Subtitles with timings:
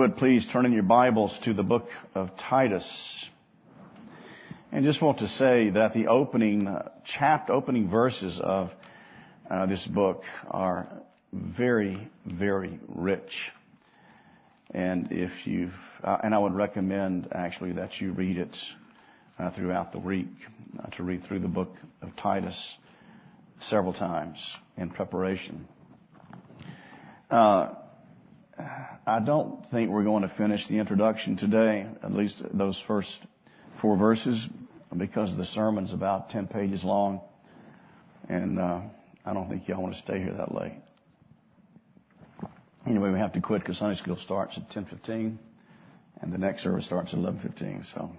[0.00, 3.28] would, please turn in your Bibles to the book of Titus.
[4.72, 8.70] And just want to say that the opening chapter, opening verses of
[9.50, 10.88] uh, this book are
[11.34, 13.50] very, very rich.
[14.70, 18.56] And if you've, uh, and I would recommend actually that you read it
[19.38, 20.28] uh, throughout the week,
[20.82, 22.78] uh, to read through the book of Titus
[23.58, 25.68] several times in preparation.
[27.30, 27.74] Uh,
[29.06, 33.20] I don't think we're going to finish the introduction today, at least those first
[33.80, 34.46] four verses,
[34.96, 37.20] because the sermon's about 10 pages long.
[38.28, 38.82] And uh,
[39.24, 40.74] I don't think y'all want to stay here that late.
[42.86, 45.36] Anyway, we have to quit because Sunday school starts at 10:15,
[46.22, 47.84] and the next service starts at 11:15.
[47.92, 48.10] So,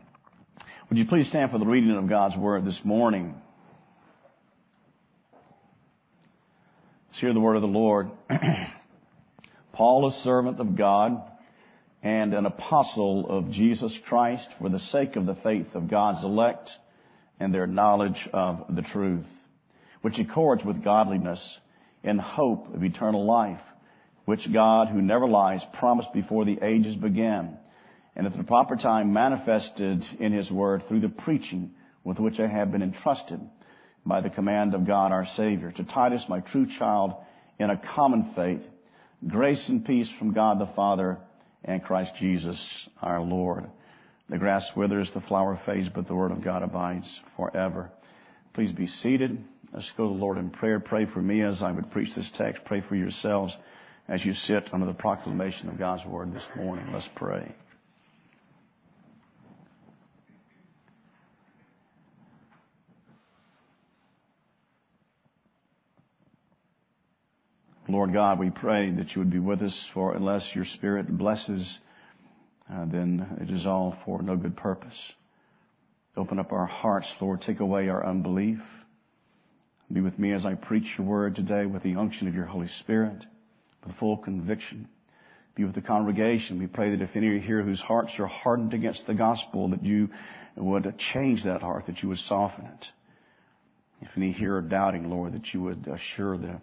[0.90, 3.34] would you please stand for the reading of God's word this morning?
[7.08, 8.12] Let's hear the word of the Lord.
[9.74, 11.22] Paul, a servant of God
[12.04, 16.72] and an apostle of Jesus Christ for the sake of the faith of God's elect
[17.40, 19.28] and their knowledge of the truth,
[20.02, 21.60] which accords with godliness
[22.04, 23.62] in hope of eternal life,
[24.26, 27.58] which God, who never lies, promised before the ages began,
[28.16, 31.72] and at the proper time manifested in his word through the preaching
[32.04, 33.40] with which I have been entrusted
[34.06, 35.72] by the command of God our Savior.
[35.72, 37.14] To Titus, my true child,
[37.60, 38.68] in a common faith,
[39.28, 41.20] Grace and peace from God the Father
[41.64, 43.66] and Christ Jesus our Lord.
[44.30, 47.92] The grass withers, the flower fades, but the word of God abides forever.
[48.54, 49.44] Please be seated.
[49.72, 50.80] Let's go to the Lord in prayer.
[50.80, 52.66] Pray for me as I would preach this text.
[52.66, 53.56] Pray for yourselves
[54.08, 56.92] as you sit under the proclamation of God's word this morning.
[56.92, 57.54] Let's pray.
[67.92, 71.80] Lord God, we pray that you would be with us, for unless your Spirit blesses,
[72.72, 75.14] uh, then it is all for no good purpose.
[76.16, 77.42] Open up our hearts, Lord.
[77.42, 78.60] Take away our unbelief.
[79.92, 82.68] Be with me as I preach your word today with the unction of your Holy
[82.68, 83.26] Spirit,
[83.86, 84.88] with full conviction.
[85.56, 86.60] Be with the congregation.
[86.60, 89.84] We pray that if any are here whose hearts are hardened against the gospel, that
[89.84, 90.10] you
[90.56, 92.88] would change that heart, that you would soften it.
[94.02, 96.62] If any here are doubting, Lord, that you would assure them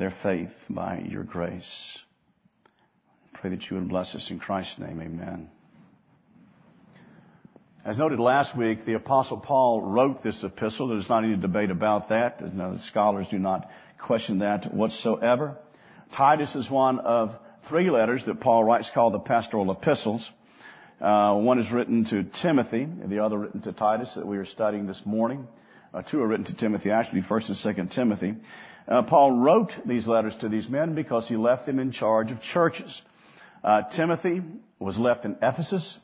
[0.00, 1.98] their faith by your grace.
[3.34, 5.00] Pray that you would bless us in Christ's name.
[5.00, 5.50] Amen.
[7.84, 10.88] As noted last week, the apostle Paul wrote this epistle.
[10.88, 12.38] There's not any debate about that.
[12.40, 15.56] the scholars do not question that whatsoever.
[16.12, 17.38] Titus is one of
[17.68, 20.30] three letters that Paul writes called the pastoral epistles.
[21.00, 24.44] Uh, one is written to Timothy, and the other written to Titus that we are
[24.44, 25.46] studying this morning.
[25.92, 28.36] Uh, two are written to Timothy, actually, First and Second Timothy.
[28.86, 32.40] Uh, Paul wrote these letters to these men because he left them in charge of
[32.40, 33.02] churches.
[33.64, 34.40] Uh, Timothy
[34.78, 35.98] was left in Ephesus.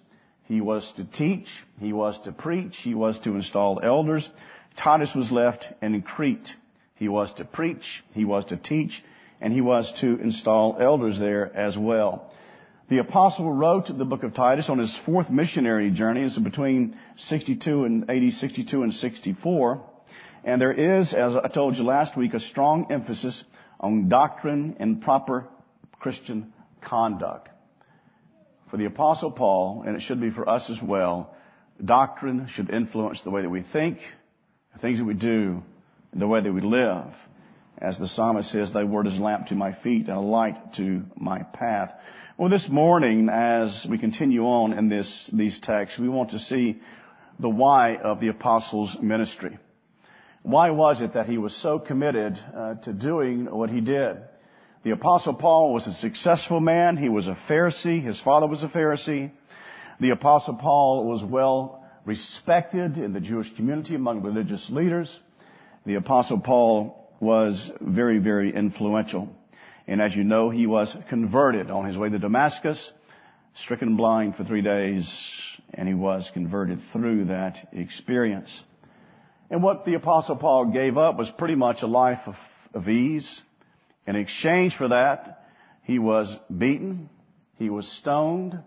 [0.44, 1.48] He was to teach.
[1.78, 2.78] He was to preach.
[2.78, 4.28] He was to install elders.
[4.76, 6.50] Titus was left in Crete.
[6.96, 8.02] He was to preach.
[8.12, 9.04] He was to teach.
[9.40, 12.32] And he was to install elders there as well.
[12.88, 16.22] The apostle wrote the book of Titus on his fourth missionary journey.
[16.22, 19.84] It's between 62 and 80, 62 and 64.
[20.44, 23.42] And there is, as I told you last week, a strong emphasis
[23.80, 25.48] on doctrine and proper
[25.98, 27.48] Christian conduct.
[28.70, 31.34] For the apostle Paul, and it should be for us as well,
[31.84, 33.98] doctrine should influence the way that we think,
[34.72, 35.64] the things that we do,
[36.12, 37.12] the way that we live.
[37.78, 40.74] As the psalmist says, thy word is a lamp to my feet and a light
[40.74, 41.92] to my path.
[42.38, 46.80] Well, this morning, as we continue on in this, these texts, we want to see
[47.38, 49.58] the why of the apostles' ministry.
[50.42, 54.18] Why was it that he was so committed uh, to doing what he did?
[54.82, 56.96] The apostle Paul was a successful man.
[56.96, 58.02] He was a Pharisee.
[58.02, 59.32] His father was a Pharisee.
[60.00, 65.20] The apostle Paul was well respected in the Jewish community among religious leaders.
[65.84, 69.34] The apostle Paul was very, very influential.
[69.86, 72.92] And as you know, he was converted on his way to Damascus,
[73.54, 75.08] stricken blind for three days,
[75.72, 78.64] and he was converted through that experience.
[79.50, 82.34] And what the apostle Paul gave up was pretty much a life of,
[82.74, 83.42] of ease.
[84.06, 85.44] In exchange for that,
[85.82, 87.08] he was beaten,
[87.58, 88.58] he was stoned,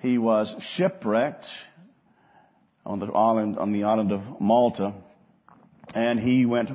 [0.00, 1.46] he was shipwrecked
[2.84, 4.92] on the island, on the island of Malta,
[5.94, 6.70] and he went,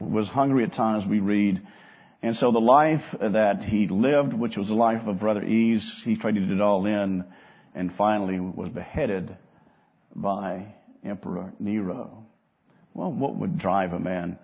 [0.00, 1.60] was hungry at times, we read.
[2.22, 6.16] And so the life that he lived, which was a life of rather ease, he
[6.16, 7.24] traded it all in
[7.74, 9.36] and finally was beheaded
[10.14, 10.74] by
[11.04, 12.24] Emperor Nero.
[12.94, 14.38] Well, what would drive a man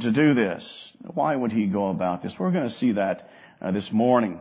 [0.00, 0.92] to do this?
[1.14, 2.34] Why would he go about this?
[2.38, 3.28] We're going to see that
[3.60, 4.40] uh, this morning.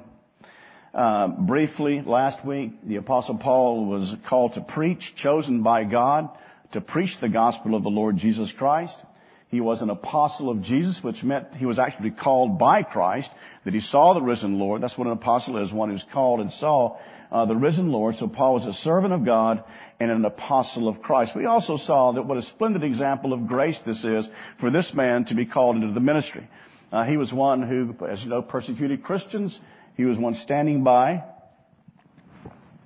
[0.94, 6.30] Uh, briefly, last week, the Apostle Paul was called to preach, chosen by God
[6.74, 9.04] to preach the gospel of the Lord Jesus Christ.
[9.54, 13.30] He was an apostle of Jesus, which meant he was actually called by Christ,
[13.66, 14.82] that he saw the risen Lord.
[14.82, 16.98] That's what an apostle is, one who's called and saw
[17.32, 18.16] uh, the risen Lord.
[18.16, 19.64] So Paul was a servant of God
[20.00, 21.36] and an apostle of Christ.
[21.36, 24.28] We also saw that what a splendid example of grace this is
[24.60, 26.48] for this man to be called into the ministry.
[26.92, 29.62] Uh, he was one who, as you know, persecuted Christians.
[29.96, 31.26] He was one standing by,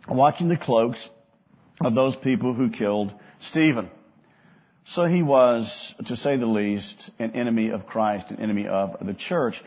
[0.10, 1.10] watching the cloaks
[1.80, 3.90] of those people who killed Stephen.
[4.92, 9.14] So he was, to say the least, an enemy of Christ, an enemy of the
[9.14, 9.62] church.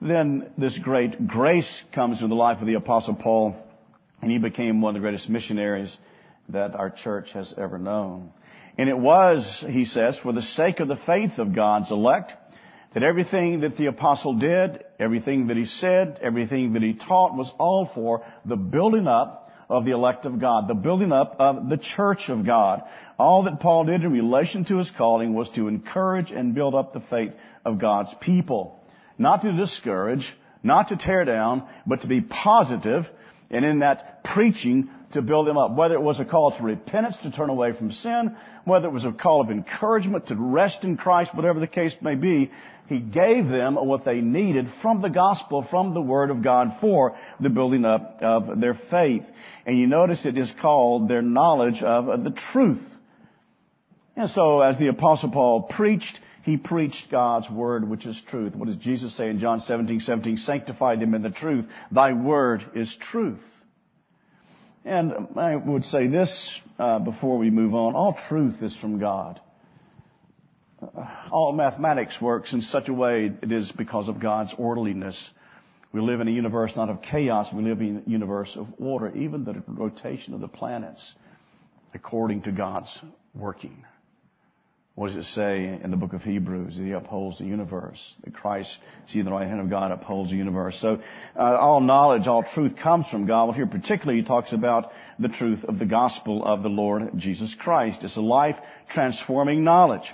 [0.00, 3.56] Then this great grace comes into the life of the apostle Paul,
[4.22, 5.98] and he became one of the greatest missionaries
[6.48, 8.32] that our church has ever known.
[8.78, 12.32] And it was, he says, for the sake of the faith of God's elect,
[12.94, 17.52] that everything that the apostle did, everything that he said, everything that he taught was
[17.58, 21.76] all for the building up of the elect of God, the building up of the
[21.76, 22.82] church of God.
[23.18, 26.92] All that Paul did in relation to his calling was to encourage and build up
[26.92, 27.34] the faith
[27.64, 28.80] of God's people.
[29.18, 33.06] Not to discourage, not to tear down, but to be positive,
[33.50, 35.74] and in that preaching to build them up.
[35.74, 39.04] Whether it was a call to repentance, to turn away from sin, whether it was
[39.04, 42.50] a call of encouragement to rest in Christ, whatever the case may be,
[42.86, 47.16] he gave them what they needed from the gospel, from the word of God for
[47.40, 49.24] the building up of their faith.
[49.64, 52.84] And you notice it is called their knowledge of the truth.
[54.16, 58.54] And so as the apostle Paul preached, he preached God's word, which is truth.
[58.54, 60.36] What does Jesus say in John 17, 17?
[60.36, 61.66] Sanctify them in the truth.
[61.90, 63.42] Thy word is truth.
[64.84, 67.94] And I would say this uh, before we move on.
[67.94, 69.40] All truth is from God.
[71.30, 75.32] All mathematics works in such a way it is because of God's orderliness.
[75.92, 79.10] We live in a universe not of chaos, we live in a universe of order,
[79.16, 81.14] even the rotation of the planets
[81.94, 83.02] according to God's
[83.34, 83.84] working.
[84.96, 86.76] What does it say in the book of Hebrews?
[86.76, 88.14] He upholds the universe.
[88.22, 90.78] That Christ, seated the right hand of God, upholds the universe.
[90.80, 91.00] So
[91.36, 93.46] uh, all knowledge, all truth comes from God.
[93.46, 97.56] Well, here particularly he talks about the truth of the gospel of the Lord Jesus
[97.56, 98.04] Christ.
[98.04, 98.56] It's a life
[98.88, 100.08] transforming knowledge.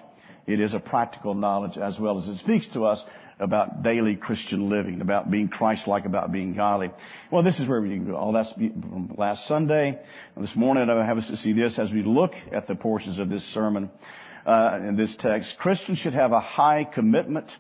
[0.47, 3.05] It is a practical knowledge as well as it speaks to us
[3.39, 6.91] about daily Christian living, about being Christ-like, about being godly.
[7.31, 8.17] Well, this is where we can go.
[8.17, 10.01] All that's from last Sunday.
[10.39, 13.29] This morning I have us to see this as we look at the portions of
[13.29, 13.91] this sermon
[14.51, 17.57] Uh, in this text, Christians should have a high commitment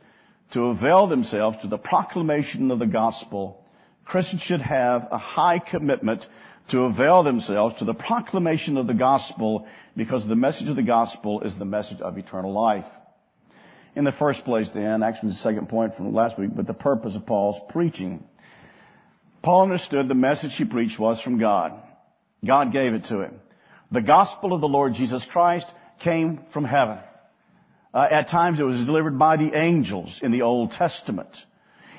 [0.50, 3.64] to avail themselves to the proclamation of the gospel.
[4.04, 6.26] Christians should have a high commitment
[6.70, 11.42] to avail themselves to the proclamation of the gospel because the message of the gospel
[11.42, 12.90] is the message of eternal life.
[13.94, 17.14] In the first place then, actually the second point from last week, but the purpose
[17.14, 18.24] of Paul's preaching.
[19.42, 21.72] Paul understood the message he preached was from God.
[22.44, 23.38] God gave it to him.
[23.92, 26.98] The gospel of the Lord Jesus Christ came from heaven.
[27.92, 31.36] Uh, at times it was delivered by the angels in the Old Testament.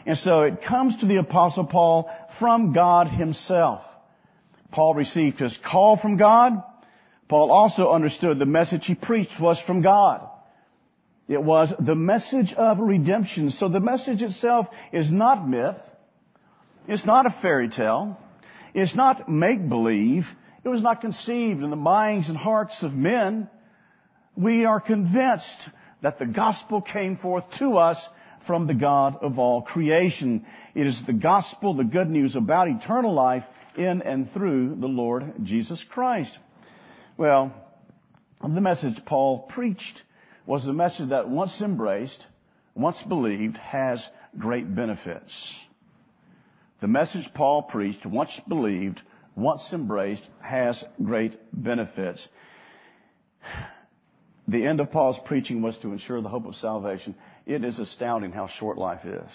[0.06, 2.10] And so it comes to the apostle Paul
[2.40, 3.84] from God himself.
[4.72, 6.64] Paul received his call from God.
[7.28, 10.28] Paul also understood the message he preached was from God.
[11.28, 13.52] It was the message of redemption.
[13.52, 15.78] So the message itself is not myth.
[16.88, 18.18] It's not a fairy tale.
[18.74, 20.26] It's not make believe.
[20.64, 23.50] It was not conceived in the minds and hearts of men
[24.36, 25.70] we are convinced
[26.02, 28.08] that the gospel came forth to us
[28.48, 30.46] from the God of all creation.
[30.74, 33.44] It is the gospel, the good news about eternal life
[33.78, 36.38] in and through the Lord Jesus Christ.
[37.18, 37.54] Well,
[38.42, 40.04] the message Paul preached
[40.46, 42.26] was the message that once embraced,
[42.74, 44.08] once believed, has
[44.38, 45.56] great benefits.
[46.80, 49.02] The message Paul preached, once believed,
[49.36, 52.28] once embraced, has great benefits.
[54.52, 57.16] The end of Paul's preaching was to ensure the hope of salvation.
[57.46, 59.30] It is astounding how short life is.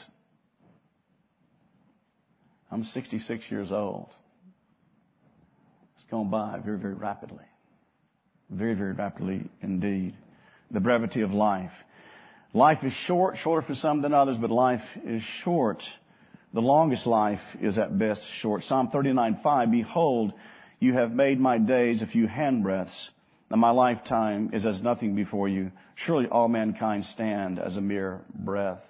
[2.71, 4.11] I'm 66 years old.
[5.95, 7.47] It's gone by very, very rapidly.
[8.51, 10.13] Very, very rapidly indeed.
[10.71, 11.73] The brevity of life.
[12.53, 15.83] Life is short, shorter for some than others, but life is short.
[16.53, 18.65] The longest life is at best short.
[18.65, 20.35] Psalm 39:5, Behold,
[20.79, 23.16] you have made my days a few handbreadths and
[23.51, 25.71] my lifetime is as nothing before you.
[25.95, 28.83] Surely all mankind stand as a mere breath.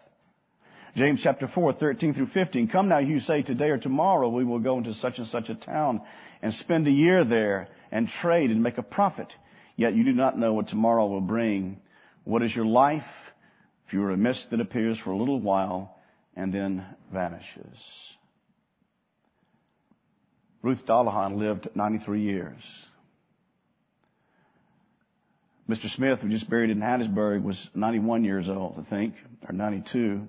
[0.94, 2.68] James chapter 4, 13 through 15.
[2.68, 5.54] Come now, you say today or tomorrow we will go into such and such a
[5.54, 6.00] town
[6.40, 9.34] and spend a year there and trade and make a profit.
[9.76, 11.82] Yet you do not know what tomorrow will bring.
[12.24, 13.04] What is your life?
[13.86, 15.98] If you are a mist that appears for a little while
[16.34, 18.16] and then vanishes.
[20.62, 22.62] Ruth Dallahan lived 93 years.
[25.68, 25.90] Mr.
[25.90, 29.14] Smith, who just buried in Hattiesburg, was 91 years old, I think,
[29.48, 30.28] or 92.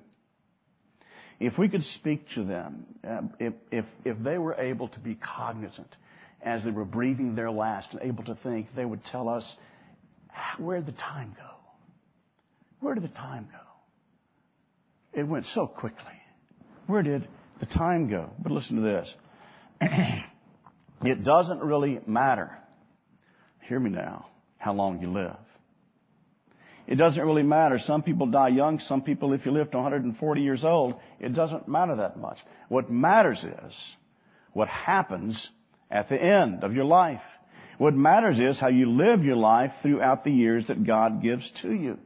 [1.39, 5.13] If we could speak to them, uh, if, if, if they were able to be
[5.13, 5.95] cognizant
[6.41, 9.55] as they were breathing their last and able to think, they would tell us,
[10.57, 11.49] where did the time go?
[12.79, 15.19] Where did the time go?
[15.19, 16.13] It went so quickly.
[16.87, 17.27] Where did
[17.59, 18.31] the time go?
[18.39, 19.15] But listen to this.
[21.03, 22.57] it doesn't really matter.
[23.61, 25.37] Hear me now how long you live.
[26.87, 27.79] It doesn't really matter.
[27.79, 28.79] Some people die young.
[28.79, 32.39] Some people, if you live to 140 years old, it doesn't matter that much.
[32.69, 33.97] What matters is
[34.53, 35.49] what happens
[35.91, 37.21] at the end of your life.
[37.77, 41.73] What matters is how you live your life throughout the years that God gives to
[41.73, 41.99] you.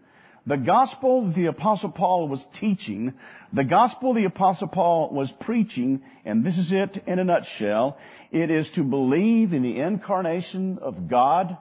[0.46, 3.14] The gospel the apostle Paul was teaching,
[3.54, 8.00] the gospel the apostle Paul was preaching, and this is it in a nutshell,
[8.32, 11.58] it is to believe in the incarnation of God,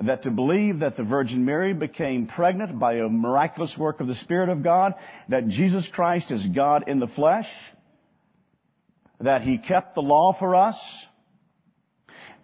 [0.00, 4.14] that to believe that the Virgin Mary became pregnant by a miraculous work of the
[4.14, 4.94] Spirit of God,
[5.28, 7.48] that Jesus Christ is God in the flesh,
[9.20, 11.06] that He kept the law for us,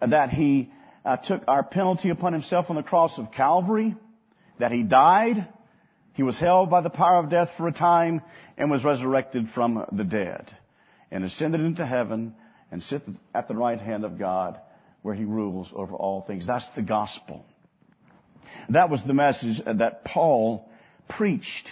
[0.01, 0.71] that He
[1.05, 3.97] uh, took our penalty upon Himself on the cross of Calvary,
[4.59, 5.49] that He died,
[6.13, 8.21] He was held by the power of death for a time,
[8.59, 10.55] and was resurrected from the dead,
[11.11, 12.35] and ascended into heaven,
[12.71, 13.03] and sit
[13.35, 14.61] at the right hand of God,
[15.09, 16.47] where he rules over all things.
[16.47, 17.47] That's the gospel.
[18.69, 20.71] That was the message that Paul
[21.09, 21.67] preached.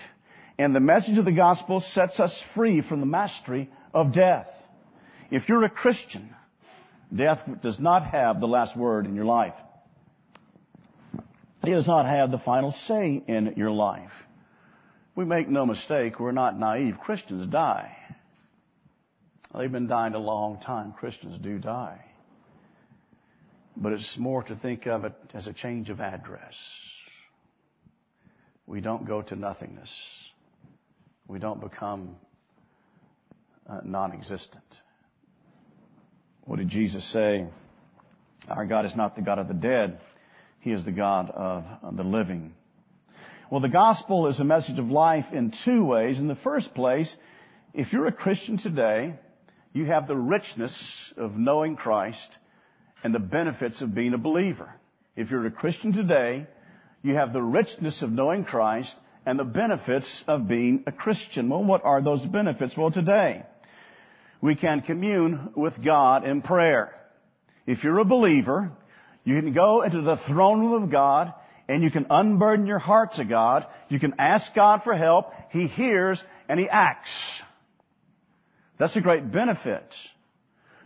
[0.57, 4.49] And the message of the gospel sets us free from the mastery of death.
[5.31, 6.35] If you're a Christian,
[7.15, 9.53] death does not have the last word in your life.
[11.63, 14.13] It does not have the final say in your life.
[15.15, 17.01] We make no mistake, we're not naive.
[17.01, 17.95] Christians die.
[19.55, 20.95] They've been dying a long time.
[20.95, 22.03] Christians do die.
[23.77, 26.57] But it's more to think of it as a change of address.
[28.67, 29.93] We don't go to nothingness.
[31.29, 32.17] We don't become
[33.69, 34.65] uh, non-existent.
[36.45, 37.47] What did Jesus say?
[38.49, 40.01] Our God is not the God of the dead.
[40.61, 41.65] He is the God of
[41.97, 42.55] the living.
[43.51, 46.19] Well, the gospel is a message of life in two ways.
[46.19, 47.15] In the first place,
[47.75, 49.15] if you're a Christian today,
[49.73, 52.39] you have the richness of knowing Christ
[53.03, 54.73] and the benefits of being a believer.
[55.15, 56.47] If you're a Christian today,
[57.03, 61.49] you have the richness of knowing Christ and the benefits of being a Christian.
[61.49, 62.77] Well, what are those benefits?
[62.77, 63.45] Well, today,
[64.41, 66.95] we can commune with God in prayer.
[67.67, 68.71] If you're a believer,
[69.25, 71.35] you can go into the throne room of God
[71.69, 73.67] and you can unburden your heart to God.
[73.89, 75.33] You can ask God for help.
[75.51, 77.43] He hears and He acts.
[78.79, 79.85] That's a great benefit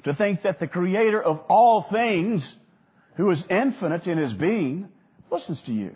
[0.05, 2.57] to think that the creator of all things,
[3.17, 4.89] who is infinite in his being,
[5.31, 5.95] listens to you.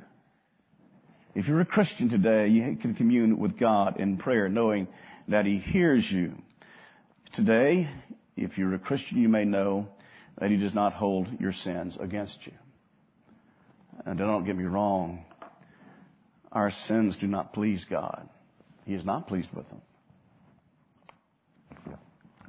[1.34, 4.86] If you're a Christian today, you can commune with God in prayer, knowing
[5.28, 6.34] that he hears you.
[7.32, 7.88] Today,
[8.36, 9.88] if you're a Christian, you may know
[10.38, 12.52] that he does not hold your sins against you.
[14.04, 15.24] And don't get me wrong,
[16.52, 18.28] our sins do not please God.
[18.84, 19.80] He is not pleased with them.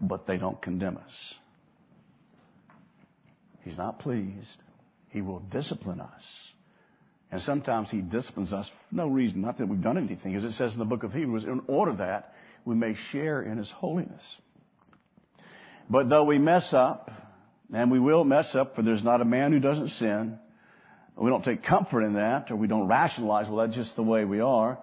[0.01, 1.35] But they don't condemn us.
[3.65, 4.61] He's not pleased.
[5.09, 6.53] He will discipline us.
[7.31, 10.35] And sometimes He disciplines us for no reason, not that we've done anything.
[10.35, 13.57] As it says in the book of Hebrews, in order that we may share in
[13.57, 14.23] His holiness.
[15.89, 17.11] But though we mess up,
[17.73, 20.37] and we will mess up, for there's not a man who doesn't sin,
[21.17, 24.25] we don't take comfort in that, or we don't rationalize, well, that's just the way
[24.25, 24.77] we are.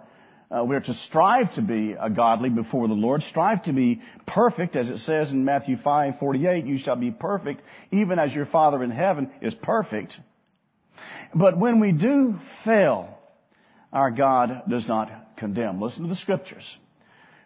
[0.53, 4.77] Uh, we're to strive to be a godly before the Lord, strive to be perfect,
[4.77, 8.91] as it says in Matthew 5:48, you shall be perfect, even as your Father in
[8.91, 10.21] heaven is perfect.
[11.35, 13.19] But when we do fail,
[13.93, 15.81] our God does not condemn.
[15.81, 16.77] Listen to the scriptures.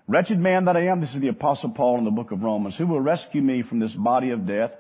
[0.09, 2.77] Wretched man that I am, this is the apostle Paul in the book of Romans,
[2.77, 4.73] who will rescue me from this body of death?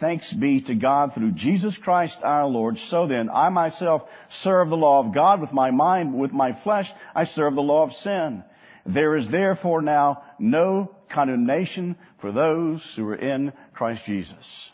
[0.00, 2.78] Thanks be to God through Jesus Christ our Lord.
[2.78, 6.90] So then, I myself serve the law of God with my mind, with my flesh,
[7.14, 8.44] I serve the law of sin.
[8.86, 14.70] There is therefore now no condemnation for those who are in Christ Jesus.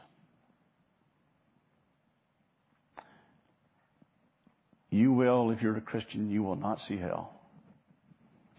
[4.91, 7.35] You will, if you're a Christian, you will not see hell.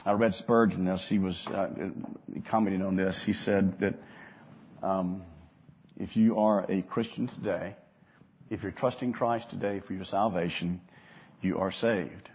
[0.05, 1.07] I read Spurgeon this.
[1.07, 1.69] He was uh,
[2.49, 3.23] commenting on this.
[3.23, 3.95] He said that
[4.83, 5.23] um,
[5.97, 7.75] if you are a Christian today,
[8.49, 10.81] if you're trusting Christ today for your salvation,
[11.41, 12.29] you are saved.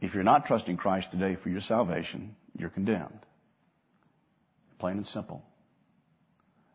[0.00, 3.20] If you're not trusting Christ today for your salvation, you're condemned.
[4.78, 5.44] Plain and simple.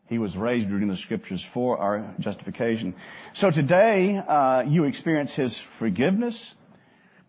[0.08, 2.94] He was raised reading the scriptures for our justification.
[3.34, 6.54] So today, uh, you experience His forgiveness.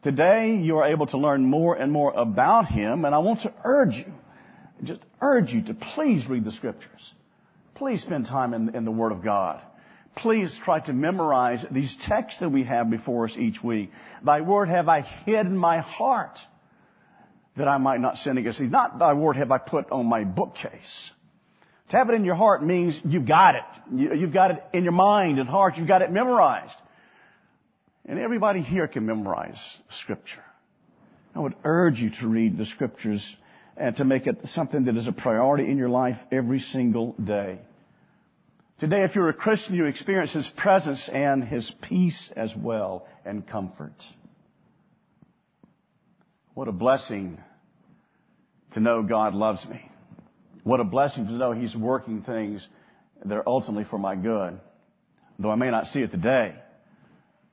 [0.01, 3.53] Today, you are able to learn more and more about Him, and I want to
[3.65, 4.13] urge you,
[4.83, 7.13] just urge you to please read the scriptures.
[7.79, 9.62] Please spend time in, in the Word of God.
[10.13, 13.89] Please try to memorize these texts that we have before us each week.
[14.21, 16.38] Thy Word have I hid in my heart
[17.55, 18.67] that I might not sin against thee.
[18.67, 21.13] Not thy Word have I put on my bookcase.
[21.91, 24.17] To have it in your heart means you've got it.
[24.19, 25.77] You've got it in your mind and heart.
[25.77, 26.75] You've got it memorized.
[28.05, 30.43] And everybody here can memorize Scripture.
[31.33, 33.38] I would urge you to read the Scriptures
[33.79, 37.59] and to make it something that is a priority in your life every single day.
[38.77, 43.48] Today, if you're a Christian, you experience His presence and His peace as well and
[43.48, 43.93] comfort.
[46.53, 47.39] What a blessing
[48.74, 49.89] to know God loves me.
[50.63, 52.67] What a blessing to know He's working things
[53.24, 54.59] that are ultimately for my good.
[55.39, 56.55] Though I may not see it today,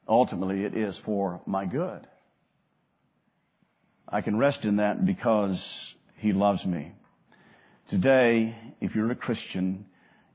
[0.08, 2.06] ultimately it is for my good.
[4.08, 6.92] I can rest in that because He loves me.
[7.88, 9.86] Today, if you're a Christian,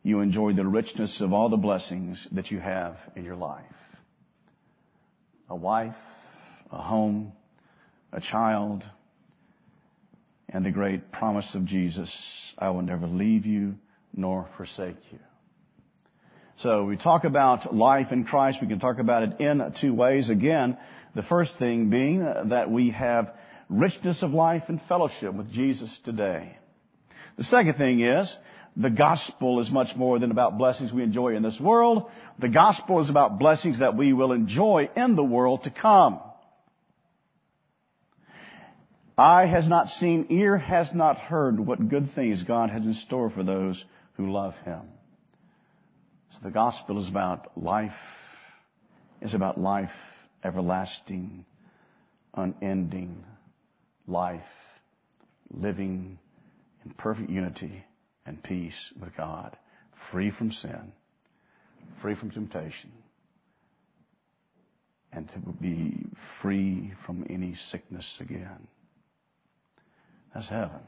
[0.03, 3.65] you enjoy the richness of all the blessings that you have in your life.
[5.49, 5.95] A wife,
[6.71, 7.33] a home,
[8.13, 8.83] a child,
[10.49, 13.75] and the great promise of Jesus, I will never leave you
[14.13, 15.19] nor forsake you.
[16.57, 18.59] So we talk about life in Christ.
[18.61, 20.29] We can talk about it in two ways.
[20.29, 20.77] Again,
[21.15, 23.33] the first thing being that we have
[23.71, 26.57] richness of life and fellowship with Jesus today.
[27.37, 28.37] The second thing is
[28.75, 32.11] the gospel is much more than about blessings we enjoy in this world.
[32.39, 36.19] The gospel is about blessings that we will enjoy in the world to come.
[39.17, 43.29] Eye has not seen, ear has not heard what good things God has in store
[43.29, 44.81] for those who love Him.
[46.31, 47.91] So the gospel is about life,
[49.21, 49.91] is about life
[50.43, 51.45] everlasting,
[52.33, 53.23] unending
[54.11, 54.41] life,
[55.49, 56.19] living
[56.85, 57.83] in perfect unity
[58.25, 59.57] and peace with God,
[60.11, 60.91] free from sin,
[62.01, 62.91] free from temptation,
[65.11, 66.05] and to be
[66.41, 68.67] free from any sickness again.
[70.33, 70.79] That's heaven.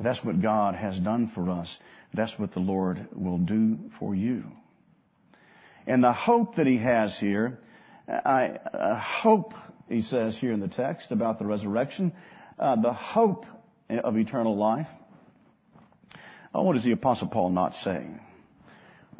[0.00, 1.78] That's what God has done for us.
[2.12, 4.44] That's what the Lord will do for you.
[5.86, 7.58] And the hope that He has here,
[8.08, 8.58] I,
[9.22, 9.54] hope,
[9.88, 12.12] He says here in the text about the resurrection,
[12.58, 13.46] uh, the hope
[13.90, 14.88] of eternal life.
[16.54, 18.20] Oh, what is the Apostle Paul not saying?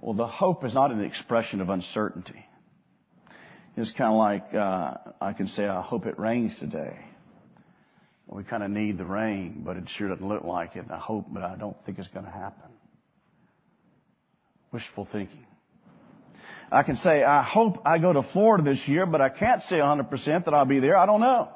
[0.01, 2.47] Well, the hope is not an expression of uncertainty.
[3.77, 6.97] It's kind of like uh, I can say, I hope it rains today.
[8.27, 10.87] We kind of need the rain, but it sure doesn't look like it.
[10.91, 12.71] I hope, but I don't think it's going to happen.
[14.73, 15.47] Wishful thinking.
[16.75, 19.77] I can say, I hope I go to Florida this year, but I can't say
[19.77, 20.97] 100% that I'll be there.
[20.97, 21.49] I don't know.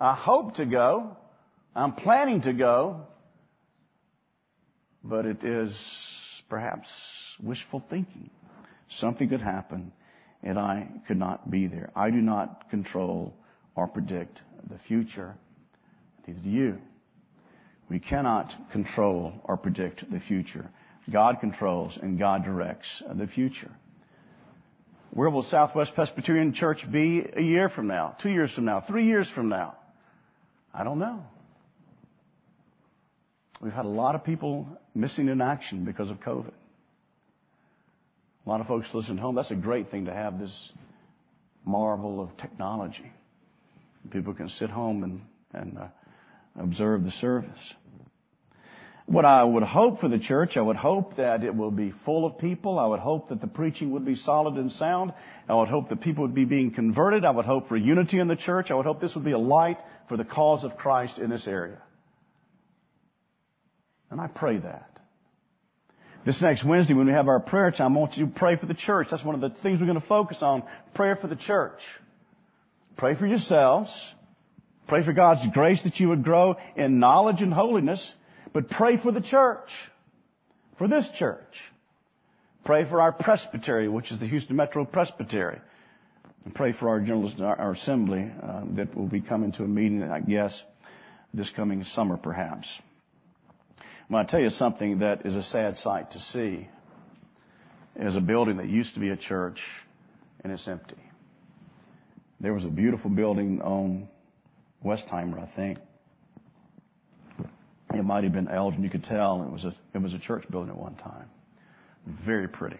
[0.00, 1.16] I hope to go.
[1.76, 3.06] I'm planning to go.
[5.04, 6.88] But it is perhaps
[7.40, 8.30] wishful thinking.
[8.88, 9.92] Something could happen
[10.42, 11.92] and I could not be there.
[11.94, 13.36] I do not control
[13.76, 15.36] or predict the future.
[16.26, 16.78] Neither do you.
[17.88, 20.68] We cannot control or predict the future.
[21.08, 23.70] God controls and God directs the future.
[25.14, 29.04] Where will Southwest Presbyterian Church be a year from now, two years from now, three
[29.04, 29.76] years from now?
[30.72, 31.22] I don't know.
[33.60, 36.52] We've had a lot of people missing in action because of COVID.
[38.46, 39.34] A lot of folks listen home.
[39.34, 40.72] That's a great thing to have this
[41.66, 43.12] marvel of technology.
[44.10, 45.20] People can sit home and,
[45.52, 45.88] and uh,
[46.58, 47.74] observe the service.
[49.06, 52.24] What I would hope for the church, I would hope that it will be full
[52.24, 52.78] of people.
[52.78, 55.12] I would hope that the preaching would be solid and sound.
[55.48, 57.24] I would hope that people would be being converted.
[57.24, 58.70] I would hope for unity in the church.
[58.70, 61.48] I would hope this would be a light for the cause of Christ in this
[61.48, 61.82] area.
[64.10, 64.88] And I pray that.
[66.24, 68.66] This next Wednesday when we have our prayer time, I want you to pray for
[68.66, 69.08] the church.
[69.10, 70.62] That's one of the things we're going to focus on.
[70.94, 71.80] Prayer for the church.
[72.96, 73.90] Pray for yourselves.
[74.86, 78.14] Pray for God's grace that you would grow in knowledge and holiness,
[78.52, 79.70] but pray for the church,
[80.78, 81.60] for this church.
[82.64, 85.60] Pray for our presbytery, which is the Houston Metro Presbytery.
[86.44, 90.02] And pray for our general, our assembly uh, that will be coming to a meeting,
[90.02, 90.62] I guess,
[91.34, 92.80] this coming summer perhaps.
[94.08, 96.68] Well, to tell you something that is a sad sight to see.
[97.94, 99.60] Is a building that used to be a church
[100.42, 100.96] and it's empty.
[102.40, 104.08] There was a beautiful building on
[104.84, 105.78] Westheimer, I think.
[107.94, 108.82] It might have been Eldon.
[108.82, 111.28] You could tell it was a, it was a church building at one time.
[112.06, 112.78] Very pretty.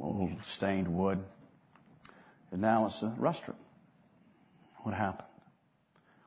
[0.00, 1.18] Old stained wood.
[2.50, 3.60] And now it's a restaurant.
[4.82, 5.28] What happened?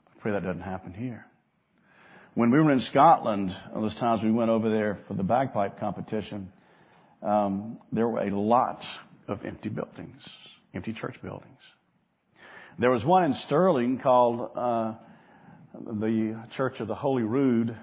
[0.08, 1.25] I pray that doesn't happen here.
[2.34, 6.51] When we were in Scotland, those times we went over there for the bagpipe competition,
[7.21, 8.84] um, there were a lot
[9.27, 10.27] of empty buildings,
[10.73, 11.60] empty church buildings.
[12.79, 14.93] There was one in Stirling called uh,
[15.73, 17.75] the Church of the Holy Rood,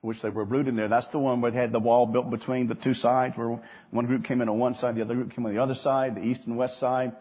[0.00, 0.88] which they were rooted there.
[0.88, 3.60] That's the one where they had the wall built between the two sides, where
[3.90, 6.14] one group came in on one side, the other group came on the other side,
[6.14, 7.12] the east and west side.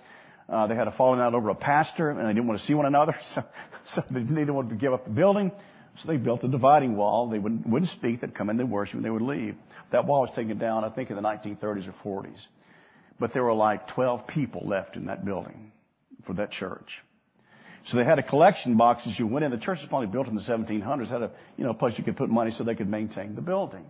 [0.47, 2.75] Uh, they had a falling out over a pastor, and they didn't want to see
[2.75, 3.43] one another, so,
[3.85, 5.51] so they neither wanted to give up the building.
[5.97, 7.29] So they built a dividing wall.
[7.29, 8.19] They wouldn't, wouldn't speak.
[8.19, 9.55] They'd come in, they'd worship, and they would leave.
[9.91, 12.45] That wall was taken down, I think, in the 1930s or 40s.
[13.17, 15.71] But there were like 12 people left in that building
[16.25, 17.01] for that church.
[17.85, 19.51] So they had a collection box as you went in.
[19.51, 21.09] The church was probably built in the 1700s.
[21.09, 23.85] Had a you know place you could put money so they could maintain the building.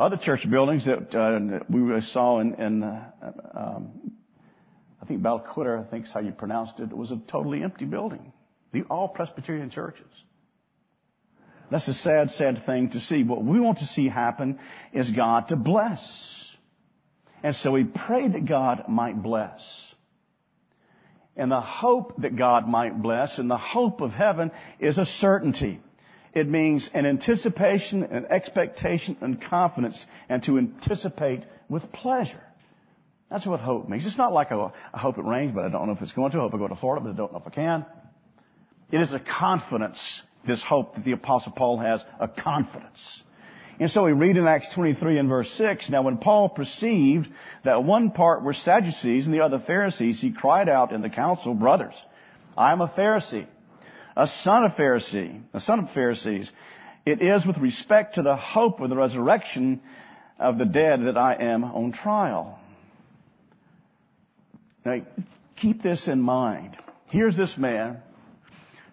[0.00, 3.10] Other church buildings that uh, we saw in, in uh,
[3.54, 4.12] um,
[5.00, 8.32] I think Balquhidder, I think is how you pronounced it, was a totally empty building.
[8.72, 10.06] The, all Presbyterian churches.
[11.70, 13.22] That's a sad, sad thing to see.
[13.22, 14.58] What we want to see happen
[14.92, 16.56] is God to bless.
[17.42, 19.94] And so we pray that God might bless.
[21.36, 25.80] And the hope that God might bless and the hope of heaven is a certainty.
[26.32, 32.40] It means an anticipation, an expectation, and confidence, and to anticipate with pleasure.
[33.30, 34.06] That's what hope means.
[34.06, 36.38] It's not like I hope it rains, but I don't know if it's going to.
[36.38, 37.86] I hope I go to Florida, but I don't know if I can.
[38.90, 43.22] It is a confidence, this hope that the apostle Paul has, a confidence.
[43.80, 47.30] And so we read in Acts 23 and verse 6, Now when Paul perceived
[47.64, 51.54] that one part were Sadducees and the other Pharisees, he cried out in the council,
[51.54, 51.94] Brothers,
[52.58, 53.46] I am a Pharisee,
[54.14, 56.52] a son of Pharisee, a son of Pharisees.
[57.06, 59.80] It is with respect to the hope of the resurrection
[60.38, 62.58] of the dead that I am on trial.
[64.84, 65.00] Now,
[65.56, 66.76] keep this in mind.
[67.06, 68.02] Here's this man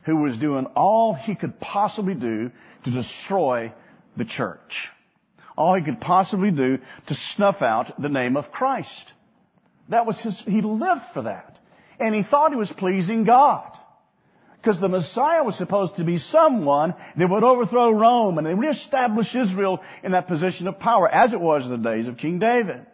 [0.03, 2.51] who was doing all he could possibly do
[2.85, 3.73] to destroy
[4.17, 4.89] the church.
[5.55, 9.13] All he could possibly do to snuff out the name of Christ.
[9.89, 11.59] That was his, he lived for that.
[11.99, 13.77] And he thought he was pleasing God.
[14.57, 19.81] Because the Messiah was supposed to be someone that would overthrow Rome and reestablish Israel
[20.03, 22.85] in that position of power, as it was in the days of King David.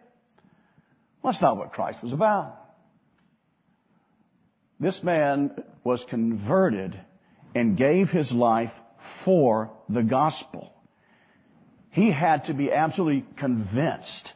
[1.22, 2.60] Well, that's not what Christ was about.
[4.78, 6.98] This man was converted
[7.54, 8.72] and gave his life
[9.24, 10.73] for the gospel.
[11.94, 14.32] He had to be absolutely convinced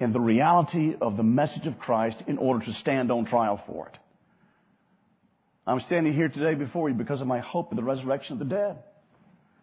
[0.00, 3.86] in the reality of the message of Christ in order to stand on trial for
[3.86, 3.96] it.
[5.68, 8.56] I'm standing here today before you because of my hope in the resurrection of the
[8.56, 8.78] dead.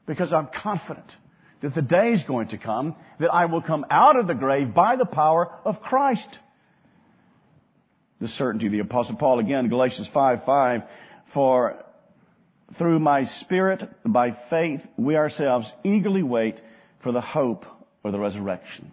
[0.06, 1.14] Because I'm confident
[1.60, 4.74] that the day is going to come that I will come out of the grave
[4.74, 6.40] by the power of Christ.
[8.22, 10.84] The certainty of the apostle Paul again, Galatians 5, 5,
[11.34, 11.84] for
[12.78, 16.62] through my spirit, by faith, we ourselves eagerly wait
[17.06, 17.68] for the hope
[18.04, 18.92] of the resurrection.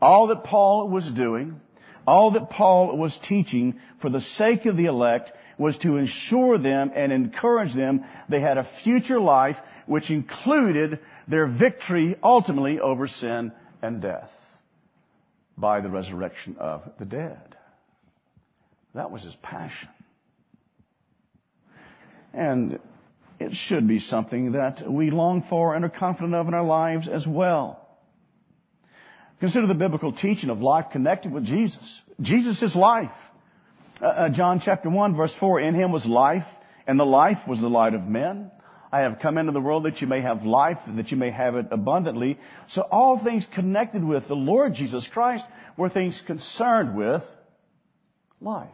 [0.00, 1.60] All that Paul was doing,
[2.06, 6.92] all that Paul was teaching for the sake of the elect was to ensure them
[6.94, 13.50] and encourage them they had a future life which included their victory ultimately over sin
[13.82, 14.30] and death
[15.58, 17.56] by the resurrection of the dead.
[18.94, 19.88] That was his passion.
[22.32, 22.78] And
[23.42, 27.08] it should be something that we long for and are confident of in our lives
[27.08, 27.78] as well.
[29.40, 32.00] Consider the biblical teaching of life connected with Jesus.
[32.20, 33.10] Jesus is life.
[34.00, 36.46] Uh, uh, John chapter 1 verse 4, in him was life,
[36.86, 38.50] and the life was the light of men.
[38.92, 41.56] I have come into the world that you may have life, that you may have
[41.56, 42.38] it abundantly.
[42.68, 47.22] So all things connected with the Lord Jesus Christ were things concerned with
[48.40, 48.68] life.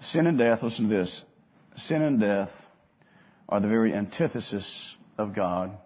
[0.00, 1.24] Sin and death, listen to this,
[1.76, 2.50] sin and death
[3.48, 5.76] are the very antithesis of God,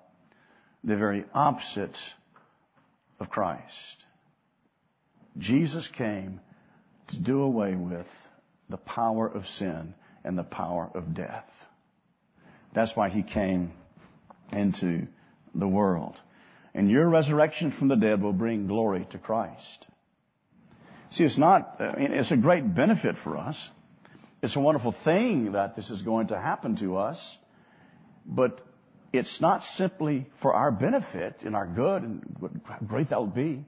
[0.85, 1.99] the very opposite
[3.21, 4.05] of Christ.
[5.37, 6.41] Jesus came
[7.09, 8.07] to do away with
[8.69, 11.49] the power of sin and the power of death.
[12.75, 13.73] That's why he came
[14.53, 15.07] into
[15.55, 16.21] the world.
[16.75, 19.87] And your resurrection from the dead will bring glory to Christ.
[21.11, 23.71] See, it's not, uh, it's a great benefit for us.
[24.43, 27.39] It's a wonderful thing that this is going to happen to us,
[28.25, 28.63] but
[29.13, 33.65] it's not simply for our benefit and our good and what great that will be,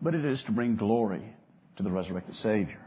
[0.00, 1.24] but it is to bring glory
[1.76, 2.80] to the resurrected Savior.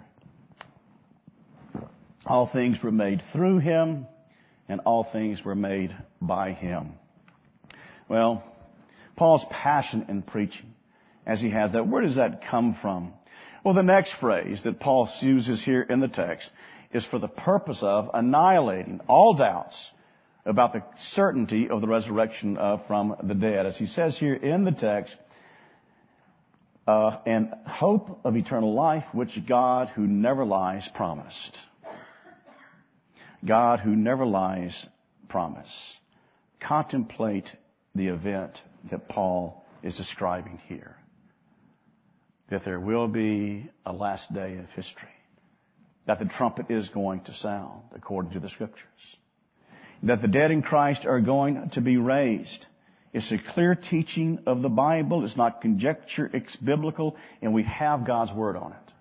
[2.25, 4.07] All things were made through Him,
[4.69, 6.93] and all things were made by him.
[8.07, 8.43] Well,
[9.15, 10.73] Paul's passion in preaching,
[11.25, 13.13] as he has that, where does that come from?
[13.63, 16.49] Well, the next phrase that Paul uses here in the text
[16.97, 19.91] is for the purpose of annihilating all doubts
[20.45, 23.65] about the certainty of the resurrection uh, from the dead.
[23.65, 25.15] As he says here in the text,
[26.87, 31.57] uh, and hope of eternal life, which God, who never lies, promised.
[33.45, 34.87] God, who never lies,
[35.27, 35.99] promise.
[36.61, 37.49] Contemplate
[37.93, 40.95] the event that Paul is describing here.
[42.49, 45.09] That there will be a last day of history.
[46.07, 49.17] That the trumpet is going to sound according to the scriptures.
[50.03, 52.65] That the dead in Christ are going to be raised
[53.17, 55.23] it's a clear teaching of the Bible.
[55.23, 56.29] It's not conjecture.
[56.31, 57.15] It's biblical.
[57.41, 58.93] And we have God's Word on it.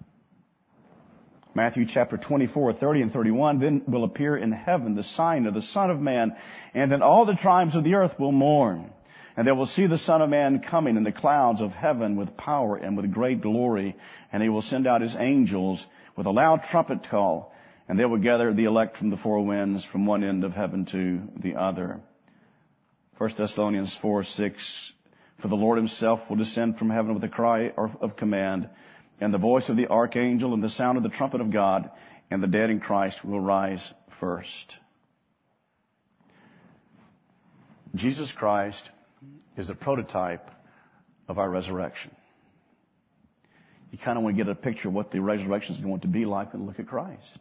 [1.55, 5.62] Matthew chapter 24, 30 and 31, then will appear in heaven the sign of the
[5.62, 6.37] Son of Man,
[6.75, 8.90] and then all the tribes of the earth will mourn.
[9.37, 12.38] And they will see the Son of Man coming in the clouds of heaven with
[12.38, 13.94] power and with great glory,
[14.33, 17.53] and he will send out his angels with a loud trumpet call,
[17.87, 20.87] and they will gather the elect from the four winds from one end of heaven
[20.87, 22.01] to the other.
[23.18, 24.92] 1 Thessalonians 4, 6.
[25.40, 28.70] For the Lord himself will descend from heaven with a cry of command,
[29.20, 31.90] and the voice of the archangel, and the sound of the trumpet of God,
[32.31, 34.77] and the dead in Christ will rise first.
[37.94, 38.90] Jesus Christ
[39.57, 40.51] is the prototype
[41.29, 42.15] of our resurrection.
[43.91, 46.09] You kind of want to get a picture of what the resurrection is going to
[46.09, 47.39] be like and look at Christ.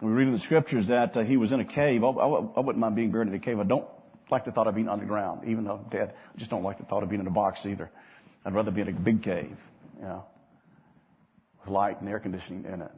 [0.00, 2.04] We read in the scriptures that uh, he was in a cave.
[2.04, 3.58] I, I, I, wouldn't mind being buried in a cave.
[3.58, 3.86] I don't
[4.30, 6.12] like the thought of being underground, even though I'm dead.
[6.34, 7.90] I just don't like the thought of being in a box either.
[8.44, 9.56] I'd rather be in a big cave,
[9.96, 10.24] you know,
[11.60, 12.90] with light and air conditioning in it.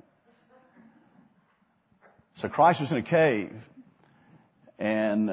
[2.34, 3.52] So Christ was in a cave,
[4.78, 5.30] and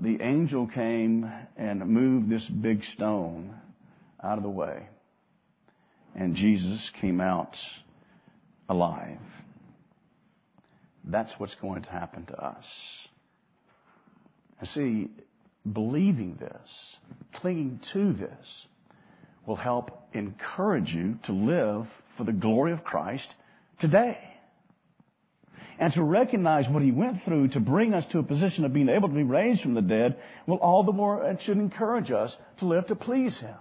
[0.00, 3.54] the angel came and moved this big stone
[4.22, 4.86] out of the way,
[6.14, 7.58] and Jesus came out
[8.68, 9.18] alive.
[11.04, 13.08] That's what's going to happen to us.
[14.60, 15.10] And see,
[15.70, 16.96] believing this,
[17.32, 18.66] clinging to this,
[19.46, 23.34] will help encourage you to live for the glory of Christ
[23.80, 24.31] today.
[25.82, 28.88] And to recognize what he went through to bring us to a position of being
[28.88, 30.16] able to be raised from the dead
[30.46, 33.56] will all the more, it should encourage us to live to please him.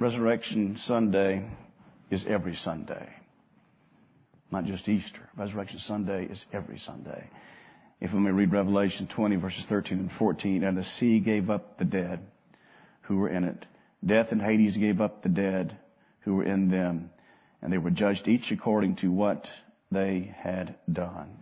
[0.00, 1.48] Resurrection Sunday
[2.10, 3.08] is every Sunday
[4.52, 5.28] not just Easter.
[5.36, 7.28] Resurrection Sunday is every Sunday.
[8.00, 11.78] If we may read Revelation 20 verses 13 and 14, and the sea gave up
[11.78, 12.20] the dead
[13.02, 13.66] who were in it.
[14.04, 15.76] Death and Hades gave up the dead
[16.20, 17.10] who were in them,
[17.62, 19.48] and they were judged each according to what
[19.90, 21.38] they had done.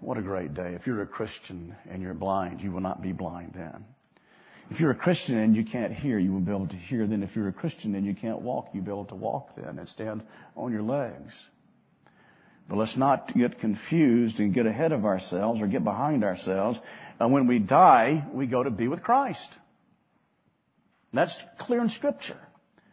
[0.00, 0.74] What a great day.
[0.74, 3.84] If you're a Christian and you're blind, you will not be blind then.
[4.70, 7.22] If you're a Christian and you can't hear, you will be able to hear then.
[7.22, 9.88] If you're a Christian and you can't walk, you'll be able to walk then and
[9.88, 10.22] stand
[10.56, 11.34] on your legs.
[12.68, 16.78] But let's not get confused and get ahead of ourselves or get behind ourselves.
[17.18, 19.52] And when we die, we go to be with Christ.
[21.12, 22.38] That's clear in Scripture.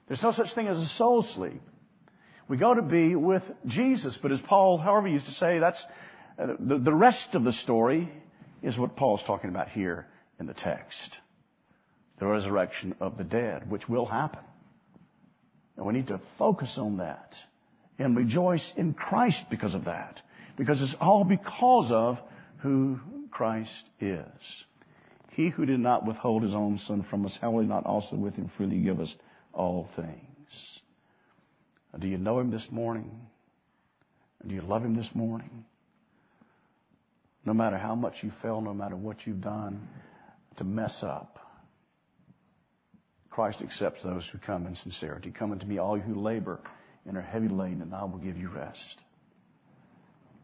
[0.08, 1.62] There's no such thing as a soul sleep.
[2.48, 4.18] We go to be with Jesus.
[4.22, 5.84] But as Paul Harvey, used to say, that's
[6.40, 8.10] uh, the, the rest of the story
[8.62, 10.08] is what Paul's talking about here
[10.40, 11.20] in the text
[12.20, 14.44] the resurrection of the dead, which will happen.
[15.76, 17.36] And we need to focus on that
[18.00, 20.22] and rejoice in Christ because of that.
[20.58, 22.20] Because it's all because of
[22.58, 24.66] who Christ is.
[25.34, 28.16] He who did not withhold his own son from us, how will he not also
[28.16, 29.16] with him freely give us
[29.58, 30.82] all things?
[31.98, 33.12] Do you know him this morning?
[34.46, 35.66] Do you love him this morning?
[37.44, 39.88] No matter how much you fail, no matter what you've done
[40.58, 41.40] to mess up,
[43.30, 45.32] Christ accepts those who come in sincerity.
[45.32, 46.60] Come unto me, all you who labor
[47.06, 49.02] and are heavy laden, and I will give you rest.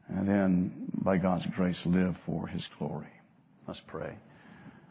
[0.07, 3.07] And then, by God's grace, live for His glory.
[3.67, 4.15] Let's pray.